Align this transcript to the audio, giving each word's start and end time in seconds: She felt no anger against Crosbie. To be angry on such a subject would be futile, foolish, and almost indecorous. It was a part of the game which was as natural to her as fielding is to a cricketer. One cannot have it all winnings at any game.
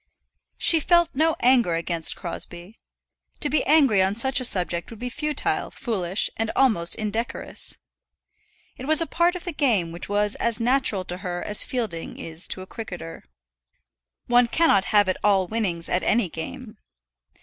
She 0.57 0.79
felt 0.79 1.11
no 1.13 1.35
anger 1.41 1.75
against 1.75 2.15
Crosbie. 2.15 2.79
To 3.39 3.51
be 3.51 3.63
angry 3.65 4.01
on 4.01 4.15
such 4.15 4.39
a 4.39 4.45
subject 4.45 4.89
would 4.89 4.97
be 4.97 5.11
futile, 5.11 5.69
foolish, 5.69 6.27
and 6.37 6.49
almost 6.55 6.95
indecorous. 6.95 7.77
It 8.77 8.87
was 8.87 8.99
a 8.99 9.05
part 9.05 9.35
of 9.35 9.43
the 9.43 9.53
game 9.53 9.91
which 9.91 10.09
was 10.09 10.33
as 10.37 10.59
natural 10.59 11.05
to 11.05 11.17
her 11.17 11.43
as 11.43 11.61
fielding 11.63 12.17
is 12.17 12.47
to 12.47 12.61
a 12.61 12.65
cricketer. 12.65 13.25
One 14.25 14.47
cannot 14.47 14.85
have 14.85 15.07
it 15.07 15.17
all 15.23 15.45
winnings 15.45 15.87
at 15.87 16.01
any 16.01 16.29
game. 16.29 16.79